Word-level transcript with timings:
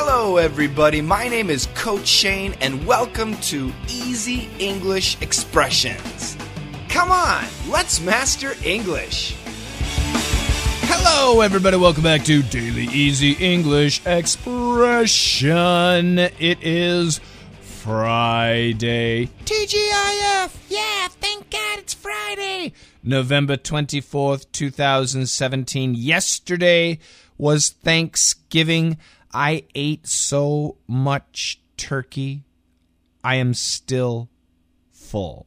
Hello, 0.00 0.36
everybody. 0.36 1.00
My 1.00 1.26
name 1.26 1.50
is 1.50 1.66
Coach 1.74 2.06
Shane, 2.06 2.54
and 2.60 2.86
welcome 2.86 3.34
to 3.38 3.72
Easy 3.88 4.48
English 4.60 5.20
Expressions. 5.20 6.36
Come 6.88 7.10
on, 7.10 7.44
let's 7.68 8.00
master 8.00 8.52
English. 8.64 9.34
Hello, 10.82 11.40
everybody. 11.40 11.76
Welcome 11.78 12.04
back 12.04 12.22
to 12.26 12.44
Daily 12.44 12.84
Easy 12.84 13.32
English 13.32 14.00
Expression. 14.06 15.50
It 16.20 16.58
is 16.62 17.18
Friday. 17.60 19.26
TGIF. 19.46 20.54
Yeah, 20.68 21.08
thank 21.08 21.50
God 21.50 21.80
it's 21.80 21.94
Friday. 21.94 22.72
November 23.02 23.56
24th, 23.56 24.46
2017. 24.52 25.96
Yesterday 25.96 27.00
was 27.36 27.70
Thanksgiving. 27.70 28.96
I 29.32 29.64
ate 29.74 30.06
so 30.06 30.76
much 30.86 31.60
turkey. 31.76 32.44
I 33.22 33.36
am 33.36 33.54
still 33.54 34.28
full. 34.90 35.46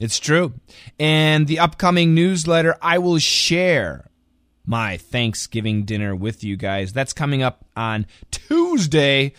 It's 0.00 0.18
true. 0.18 0.54
And 0.98 1.46
the 1.46 1.58
upcoming 1.58 2.14
newsletter, 2.14 2.76
I 2.82 2.98
will 2.98 3.18
share 3.18 4.10
my 4.66 4.96
Thanksgiving 4.96 5.84
dinner 5.84 6.14
with 6.14 6.44
you 6.44 6.56
guys. 6.56 6.92
That's 6.92 7.12
coming 7.12 7.42
up 7.42 7.64
on 7.76 8.06
Tuesday. 8.30 9.32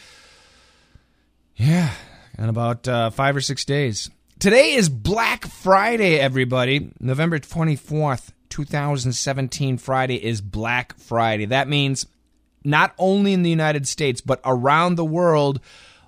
Yeah, 1.55 1.91
in 2.37 2.49
about 2.49 2.87
uh, 2.87 3.09
five 3.09 3.35
or 3.35 3.41
six 3.41 3.65
days. 3.65 4.09
Today 4.39 4.73
is 4.73 4.89
Black 4.89 5.45
Friday, 5.45 6.19
everybody. 6.19 6.91
November 6.99 7.39
24th, 7.39 8.29
2017, 8.49 9.77
Friday 9.77 10.23
is 10.23 10.41
Black 10.41 10.97
Friday. 10.99 11.45
That 11.45 11.67
means 11.67 12.05
not 12.67 12.93
only 12.97 13.33
in 13.33 13.41
the 13.41 13.49
United 13.49 13.87
States, 13.87 14.21
but 14.21 14.41
around 14.43 14.95
the 14.95 15.05
world, 15.05 15.59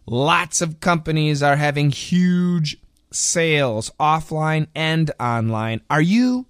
lots 0.05 0.61
of 0.61 0.81
companies 0.81 1.41
are 1.41 1.55
having 1.55 1.89
huge 1.89 2.77
sales, 3.11 3.91
offline 3.99 4.67
and 4.75 5.09
online. 5.19 5.81
Are 5.89 6.01
you 6.01 6.47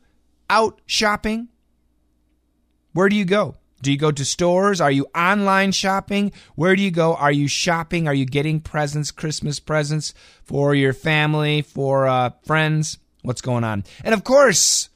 out 0.50 0.82
shopping? 0.86 1.48
Where 2.94 3.08
do 3.08 3.16
you 3.16 3.24
go? 3.24 3.56
Do 3.82 3.92
you 3.92 3.98
go 3.98 4.12
to 4.12 4.26
stores? 4.26 4.82
Are 4.82 4.92
you 4.92 5.06
online 5.16 5.72
shopping? 5.72 6.34
Where 6.56 6.76
do 6.76 6.82
you 6.82 6.92
go? 6.92 7.16
Are 7.16 7.32
you 7.32 7.48
shopping? 7.48 8.08
Are 8.08 8.14
you 8.14 8.26
getting 8.26 8.60
presents, 8.60 9.12
Christmas 9.12 9.60
presents 9.60 10.14
for 10.44 10.76
your 10.76 10.92
family, 10.92 11.62
for 11.62 12.08
uh, 12.08 12.32
friends? 12.44 12.98
What's 13.22 13.42
going 13.42 13.64
on? 13.64 13.86
And 14.04 14.14
of 14.14 14.24
course, 14.24 14.90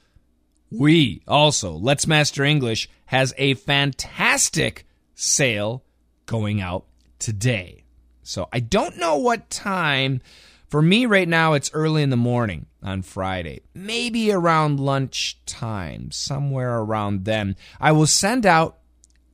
we 0.70 1.22
also, 1.28 1.72
Let's 1.72 2.06
Master 2.06 2.42
English, 2.44 2.90
has 3.06 3.32
a 3.38 3.54
fantastic 3.54 4.86
sale 5.14 5.84
going 6.26 6.60
out 6.60 6.86
today. 7.18 7.84
So 8.22 8.48
I 8.52 8.60
don't 8.60 8.98
know 8.98 9.16
what 9.16 9.50
time. 9.50 10.20
For 10.68 10.82
me 10.82 11.06
right 11.06 11.28
now, 11.28 11.52
it's 11.52 11.70
early 11.72 12.02
in 12.02 12.10
the 12.10 12.16
morning 12.16 12.66
on 12.82 13.02
Friday, 13.02 13.60
maybe 13.74 14.32
around 14.32 14.80
lunchtime, 14.80 16.10
somewhere 16.10 16.78
around 16.78 17.24
then. 17.26 17.56
I 17.80 17.92
will 17.92 18.06
send 18.06 18.44
out 18.44 18.78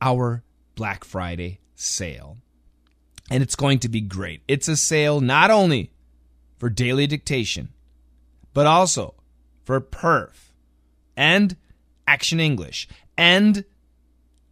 our 0.01 0.43
Black 0.75 1.03
Friday 1.03 1.59
sale. 1.73 2.37
And 3.29 3.41
it's 3.41 3.55
going 3.55 3.79
to 3.79 3.89
be 3.89 4.01
great. 4.01 4.41
It's 4.47 4.67
a 4.67 4.75
sale 4.75 5.21
not 5.21 5.49
only 5.49 5.91
for 6.57 6.69
daily 6.69 7.07
dictation, 7.07 7.69
but 8.53 8.67
also 8.67 9.15
for 9.63 9.79
perf 9.79 10.51
and 11.15 11.55
action 12.05 12.39
English 12.39 12.87
and 13.17 13.63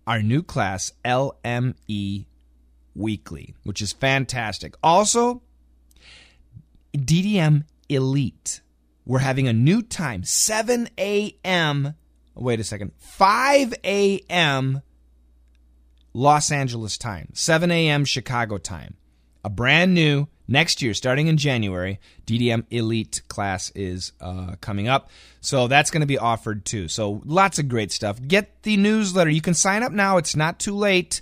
our 0.08 0.22
new 0.22 0.44
class, 0.44 0.92
LME 1.06 2.26
Weekly, 2.96 3.56
which 3.64 3.82
is 3.82 3.94
fantastic. 3.94 4.76
Also, 4.84 5.42
DDM 6.96 7.64
Elite. 7.88 8.62
We're 9.06 9.20
having 9.20 9.48
a 9.48 9.54
new 9.54 9.82
time, 9.82 10.24
7 10.24 10.90
a.m. 10.98 11.96
Oh, 12.36 12.44
wait 12.44 12.60
a 12.60 12.64
second, 12.64 12.92
5 12.98 13.74
a.m. 13.84 14.82
Los 16.14 16.52
Angeles 16.52 16.98
time, 16.98 17.30
7 17.34 17.72
a.m. 17.72 18.06
Chicago 18.06 18.58
time. 18.58 18.98
A 19.44 19.50
brand 19.50 19.94
new 19.94 20.28
next 20.48 20.82
year, 20.82 20.94
starting 20.94 21.28
in 21.28 21.38
January, 21.38 22.00
DDM 22.26 22.66
Elite 22.72 23.22
class 23.28 23.72
is 23.76 24.14
uh, 24.20 24.56
coming 24.60 24.88
up. 24.88 25.10
So 25.42 25.68
that's 25.68 25.92
going 25.92 26.02
to 26.02 26.08
be 26.08 26.18
offered 26.18 26.66
too. 26.66 26.88
So 26.88 27.22
lots 27.26 27.60
of 27.60 27.70
great 27.70 27.92
stuff. 27.92 28.20
Get 28.26 28.64
the 28.64 28.76
newsletter. 28.76 29.30
You 29.30 29.42
can 29.42 29.54
sign 29.54 29.84
up 29.84 29.92
now. 29.92 30.18
It's 30.18 30.36
not 30.36 30.60
too 30.60 30.76
late. 30.76 31.22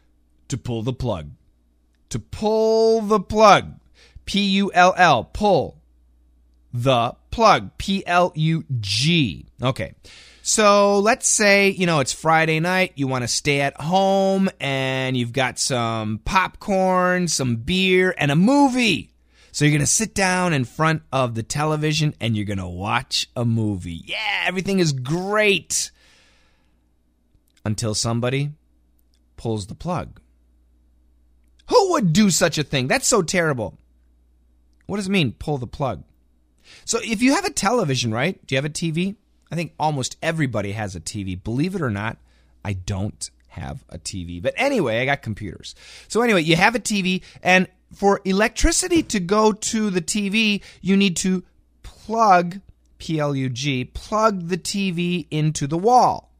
to 0.48 0.58
pull 0.58 0.82
the 0.82 0.92
plug. 0.92 1.30
To 2.10 2.18
pull 2.18 3.00
the 3.00 3.20
plug. 3.20 3.80
P 4.26 4.40
U 4.58 4.70
L 4.72 4.94
L. 4.96 5.24
Pull 5.24 5.80
the 6.72 7.14
plug. 7.30 7.70
P 7.78 8.04
L 8.06 8.32
U 8.34 8.64
G. 8.80 9.46
Okay. 9.62 9.94
So 10.42 11.00
let's 11.00 11.26
say, 11.26 11.70
you 11.70 11.86
know, 11.86 11.98
it's 11.98 12.12
Friday 12.12 12.60
night, 12.60 12.92
you 12.94 13.08
want 13.08 13.22
to 13.22 13.28
stay 13.28 13.62
at 13.62 13.80
home 13.80 14.48
and 14.60 15.16
you've 15.16 15.32
got 15.32 15.58
some 15.58 16.20
popcorn, 16.24 17.26
some 17.26 17.56
beer, 17.56 18.14
and 18.16 18.30
a 18.30 18.36
movie. 18.36 19.15
So 19.56 19.64
you're 19.64 19.72
going 19.72 19.80
to 19.80 19.86
sit 19.86 20.14
down 20.14 20.52
in 20.52 20.66
front 20.66 21.00
of 21.10 21.34
the 21.34 21.42
television 21.42 22.12
and 22.20 22.36
you're 22.36 22.44
going 22.44 22.58
to 22.58 22.66
watch 22.66 23.26
a 23.34 23.46
movie. 23.46 24.02
Yeah, 24.04 24.42
everything 24.44 24.80
is 24.80 24.92
great. 24.92 25.90
Until 27.64 27.94
somebody 27.94 28.50
pulls 29.38 29.66
the 29.66 29.74
plug. 29.74 30.20
Who 31.70 31.92
would 31.92 32.12
do 32.12 32.28
such 32.28 32.58
a 32.58 32.64
thing? 32.64 32.86
That's 32.86 33.06
so 33.06 33.22
terrible. 33.22 33.78
What 34.84 34.98
does 34.98 35.06
it 35.06 35.12
mean, 35.12 35.32
pull 35.32 35.56
the 35.56 35.66
plug? 35.66 36.04
So 36.84 36.98
if 37.02 37.22
you 37.22 37.34
have 37.34 37.46
a 37.46 37.50
television, 37.50 38.12
right? 38.12 38.46
Do 38.46 38.54
you 38.54 38.58
have 38.58 38.66
a 38.66 38.68
TV? 38.68 39.16
I 39.50 39.54
think 39.54 39.72
almost 39.80 40.18
everybody 40.20 40.72
has 40.72 40.94
a 40.94 41.00
TV. 41.00 41.42
Believe 41.42 41.74
it 41.74 41.80
or 41.80 41.90
not, 41.90 42.18
I 42.62 42.74
don't 42.74 43.30
have 43.48 43.86
a 43.88 43.98
TV. 43.98 44.42
But 44.42 44.52
anyway, 44.58 45.00
I 45.00 45.06
got 45.06 45.22
computers. 45.22 45.74
So 46.08 46.20
anyway, 46.20 46.42
you 46.42 46.56
have 46.56 46.74
a 46.74 46.78
TV, 46.78 47.22
and 47.42 47.68
for 47.96 48.20
electricity 48.26 49.02
to 49.02 49.18
go 49.18 49.52
to 49.52 49.88
the 49.88 50.02
TV, 50.02 50.62
you 50.82 50.98
need 50.98 51.16
to 51.16 51.42
plug, 51.82 52.60
P 52.98 53.18
L 53.18 53.34
U 53.34 53.48
G, 53.48 53.86
plug 53.86 54.48
the 54.48 54.58
TV 54.58 55.26
into 55.30 55.66
the 55.66 55.78
wall, 55.78 56.30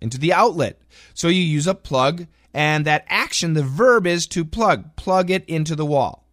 into 0.00 0.18
the 0.18 0.32
outlet. 0.32 0.80
So 1.12 1.26
you 1.26 1.42
use 1.42 1.66
a 1.66 1.74
plug, 1.74 2.28
and 2.54 2.84
that 2.84 3.04
action, 3.08 3.54
the 3.54 3.64
verb 3.64 4.06
is 4.06 4.28
to 4.28 4.44
plug, 4.44 4.94
plug 4.94 5.30
it 5.30 5.44
into 5.46 5.74
the 5.74 5.84
wall. 5.84 6.24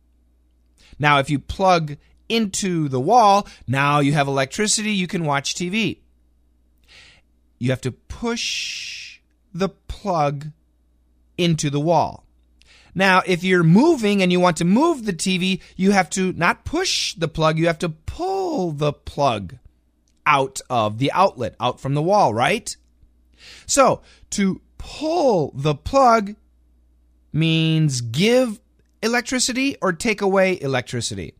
Now, 0.99 1.17
if 1.17 1.31
you 1.31 1.39
plug 1.39 1.97
into 2.29 2.88
the 2.88 2.99
wall, 2.99 3.47
now 3.67 3.99
you 3.99 4.13
have 4.13 4.28
electricity, 4.28 4.91
you 4.91 5.07
can 5.07 5.25
watch 5.25 5.55
TV. 5.55 5.97
You 7.57 7.72
have 7.72 7.81
to 7.81 7.91
push 7.91 9.22
the 9.55 9.69
plug 9.69 10.51
into 11.35 11.72
the 11.72 11.79
wall. 11.79 12.28
Now, 12.94 13.22
if 13.25 13.44
you're 13.44 13.63
moving 13.63 14.22
and 14.22 14.31
you 14.31 14.40
want 14.40 14.57
to 14.57 14.66
move 14.66 15.05
the 15.05 15.14
TV, 15.14 15.61
you 15.76 15.91
have 15.91 16.09
to 16.11 16.34
not 16.34 16.66
push 16.66 17.14
the 17.16 17.28
plug, 17.28 17.58
you 17.58 17.67
have 17.67 17.79
to 17.79 17.90
pull 17.90 18.72
the 18.72 18.93
plug 18.93 19.58
out 20.26 20.61
of 20.70 20.97
the 20.97 21.11
outlet, 21.11 21.55
out 21.59 21.79
from 21.79 21.93
the 21.93 22.02
wall, 22.02 22.34
right? 22.34 22.76
So, 23.66 24.02
to 24.32 24.61
pull 24.78 25.52
the 25.55 25.76
plug 25.76 26.35
means 27.34 28.02
give 28.02 28.59
electricity 29.02 29.78
or 29.82 29.94
take 29.94 30.22
away 30.22 30.59
electricity. 30.61 31.34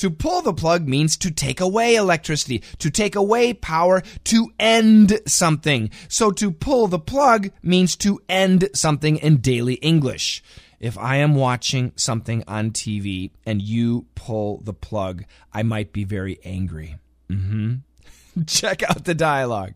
To 0.00 0.10
pull 0.10 0.40
the 0.40 0.54
plug 0.54 0.88
means 0.88 1.18
to 1.18 1.30
take 1.30 1.60
away 1.60 1.94
electricity, 1.94 2.62
to 2.78 2.90
take 2.90 3.16
away 3.16 3.52
power, 3.52 4.02
to 4.24 4.50
end 4.58 5.20
something. 5.26 5.90
So 6.08 6.30
to 6.30 6.50
pull 6.50 6.86
the 6.86 6.98
plug 6.98 7.50
means 7.62 7.96
to 7.96 8.18
end 8.26 8.70
something 8.72 9.18
in 9.18 9.42
daily 9.42 9.74
English. 9.74 10.42
If 10.78 10.96
I 10.96 11.16
am 11.16 11.34
watching 11.34 11.92
something 11.96 12.42
on 12.48 12.70
TV 12.70 13.32
and 13.44 13.60
you 13.60 14.06
pull 14.14 14.62
the 14.62 14.72
plug, 14.72 15.26
I 15.52 15.64
might 15.64 15.92
be 15.92 16.04
very 16.04 16.38
angry. 16.46 16.96
Mm-hmm. 17.28 18.44
Check 18.46 18.82
out 18.82 19.04
the 19.04 19.14
dialogue. 19.14 19.74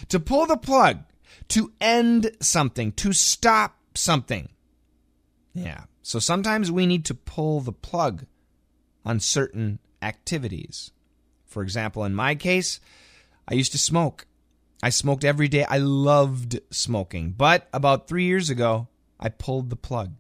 To 0.09 0.19
pull 0.19 0.45
the 0.45 0.57
plug, 0.57 1.03
to 1.49 1.71
end 1.79 2.31
something, 2.41 2.91
to 2.93 3.13
stop 3.13 3.75
something. 3.95 4.49
Yeah. 5.53 5.83
So 6.01 6.19
sometimes 6.19 6.71
we 6.71 6.85
need 6.85 7.05
to 7.05 7.13
pull 7.13 7.61
the 7.61 7.71
plug 7.71 8.25
on 9.05 9.19
certain 9.19 9.79
activities. 10.01 10.91
For 11.45 11.63
example, 11.63 12.03
in 12.03 12.13
my 12.15 12.35
case, 12.35 12.79
I 13.47 13.55
used 13.55 13.71
to 13.73 13.77
smoke. 13.77 14.25
I 14.81 14.89
smoked 14.89 15.25
every 15.25 15.47
day. 15.47 15.65
I 15.65 15.77
loved 15.77 16.59
smoking. 16.71 17.31
But 17.31 17.67
about 17.73 18.07
three 18.07 18.25
years 18.25 18.49
ago, 18.49 18.87
I 19.19 19.29
pulled 19.29 19.69
the 19.69 19.75
plug. 19.75 20.13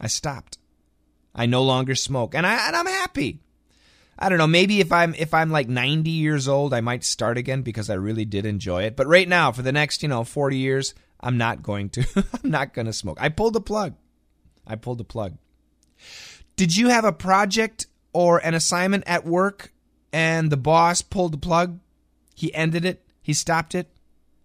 I 0.00 0.08
stopped. 0.08 0.58
I 1.34 1.46
no 1.46 1.62
longer 1.62 1.94
smoke, 1.94 2.34
and 2.34 2.46
I 2.46 2.66
and 2.66 2.76
I'm 2.76 2.86
happy. 2.86 3.40
I 4.18 4.28
don't 4.28 4.38
know. 4.38 4.46
Maybe 4.46 4.80
if 4.80 4.92
I'm 4.92 5.14
if 5.14 5.34
I'm 5.34 5.50
like 5.50 5.68
90 5.68 6.10
years 6.10 6.46
old, 6.46 6.74
I 6.74 6.80
might 6.80 7.04
start 7.04 7.38
again 7.38 7.62
because 7.62 7.90
I 7.90 7.94
really 7.94 8.24
did 8.24 8.46
enjoy 8.46 8.84
it. 8.84 8.96
But 8.96 9.06
right 9.06 9.28
now, 9.28 9.52
for 9.52 9.62
the 9.62 9.72
next 9.72 10.02
you 10.02 10.08
know 10.08 10.24
40 10.24 10.56
years, 10.56 10.94
I'm 11.20 11.38
not 11.38 11.62
going 11.62 11.88
to. 11.90 12.06
I'm 12.44 12.50
not 12.50 12.74
going 12.74 12.86
to 12.86 12.92
smoke. 12.92 13.18
I 13.20 13.28
pulled 13.30 13.54
the 13.54 13.60
plug. 13.60 13.94
I 14.66 14.76
pulled 14.76 14.98
the 14.98 15.04
plug. 15.04 15.38
Did 16.56 16.76
you 16.76 16.88
have 16.88 17.04
a 17.04 17.12
project 17.12 17.86
or 18.12 18.38
an 18.38 18.54
assignment 18.54 19.04
at 19.06 19.24
work 19.24 19.72
and 20.12 20.50
the 20.50 20.56
boss 20.56 21.02
pulled 21.02 21.32
the 21.32 21.38
plug? 21.38 21.80
He 22.34 22.54
ended 22.54 22.84
it. 22.84 23.04
He 23.22 23.32
stopped 23.32 23.74
it. 23.74 23.88